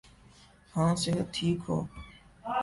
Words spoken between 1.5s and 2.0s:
ہو۔